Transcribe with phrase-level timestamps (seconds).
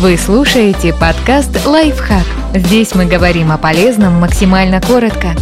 [0.00, 2.24] Вы слушаете подкаст «Лайфхак».
[2.54, 5.34] Здесь мы говорим о полезном максимально коротко.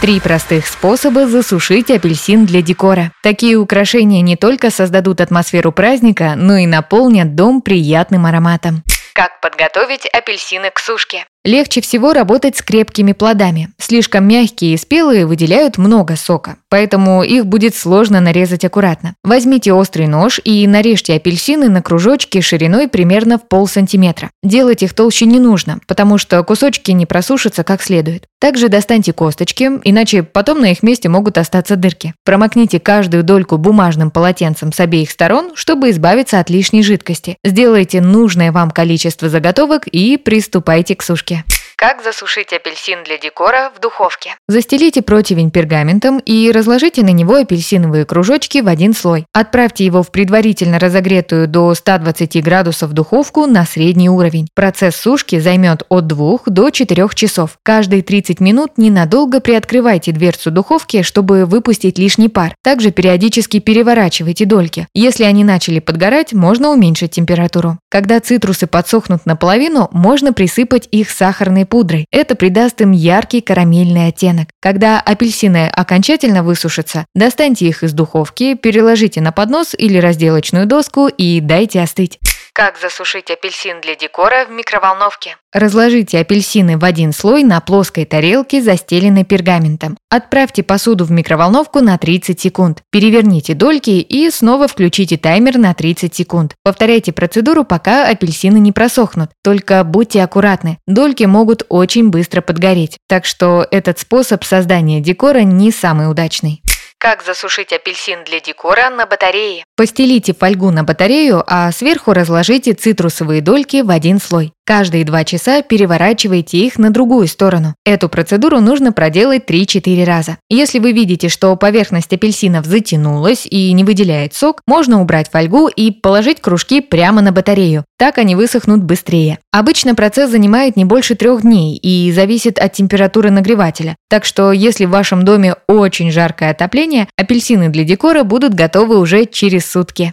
[0.00, 3.10] Три простых способа засушить апельсин для декора.
[3.24, 8.84] Такие украшения не только создадут атмосферу праздника, но и наполнят дом приятным ароматом.
[9.12, 11.24] Как подготовить апельсины к сушке?
[11.46, 13.68] Легче всего работать с крепкими плодами.
[13.78, 19.14] Слишком мягкие и спелые выделяют много сока, поэтому их будет сложно нарезать аккуратно.
[19.22, 24.32] Возьмите острый нож и нарежьте апельсины на кружочки шириной примерно в пол сантиметра.
[24.42, 28.24] Делать их толще не нужно, потому что кусочки не просушатся как следует.
[28.40, 32.14] Также достаньте косточки, иначе потом на их месте могут остаться дырки.
[32.24, 37.38] Промокните каждую дольку бумажным полотенцем с обеих сторон, чтобы избавиться от лишней жидкости.
[37.44, 41.35] Сделайте нужное вам количество заготовок и приступайте к сушке.
[41.76, 44.34] Как засушить апельсин для декора в духовке?
[44.48, 49.26] Застелите противень пергаментом и разложите на него апельсиновые кружочки в один слой.
[49.34, 54.48] Отправьте его в предварительно разогретую до 120 градусов духовку на средний уровень.
[54.54, 57.58] Процесс сушки займет от 2 до 4 часов.
[57.62, 62.54] Каждые 30 минут ненадолго приоткрывайте дверцу духовки, чтобы выпустить лишний пар.
[62.64, 64.88] Также периодически переворачивайте дольки.
[64.94, 67.78] Если они начали подгорать, можно уменьшить температуру.
[67.96, 72.04] Когда цитрусы подсохнут наполовину, можно присыпать их сахарной пудрой.
[72.10, 74.48] Это придаст им яркий карамельный оттенок.
[74.60, 81.40] Когда апельсины окончательно высушатся, достаньте их из духовки, переложите на поднос или разделочную доску и
[81.40, 82.18] дайте остыть.
[82.56, 85.36] Как засушить апельсин для декора в микроволновке?
[85.52, 89.98] Разложите апельсины в один слой на плоской тарелке, застеленной пергаментом.
[90.08, 92.80] Отправьте посуду в микроволновку на 30 секунд.
[92.90, 96.54] Переверните дольки и снова включите таймер на 30 секунд.
[96.64, 99.32] Повторяйте процедуру, пока апельсины не просохнут.
[99.44, 102.96] Только будьте аккуратны, дольки могут очень быстро подгореть.
[103.06, 106.62] Так что этот способ создания декора не самый удачный.
[107.06, 109.62] Как засушить апельсин для декора на батарее?
[109.76, 114.52] Постелите фольгу на батарею, а сверху разложите цитрусовые дольки в один слой.
[114.66, 117.76] Каждые два часа переворачивайте их на другую сторону.
[117.84, 120.38] Эту процедуру нужно проделать 3-4 раза.
[120.50, 125.92] Если вы видите, что поверхность апельсинов затянулась и не выделяет сок, можно убрать фольгу и
[125.92, 127.84] положить кружки прямо на батарею.
[127.96, 129.38] Так они высохнут быстрее.
[129.52, 133.94] Обычно процесс занимает не больше трех дней и зависит от температуры нагревателя.
[134.10, 139.26] Так что если в вашем доме очень жаркое отопление, апельсины для декора будут готовы уже
[139.26, 140.12] через сутки.